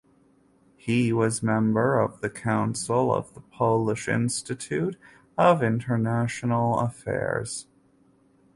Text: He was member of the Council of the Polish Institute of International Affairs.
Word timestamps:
He 0.77 1.13
was 1.13 1.43
member 1.43 1.99
of 1.99 2.21
the 2.21 2.29
Council 2.31 3.13
of 3.13 3.35
the 3.35 3.39
Polish 3.41 4.09
Institute 4.09 4.97
of 5.37 5.61
International 5.61 6.79
Affairs. 6.79 7.67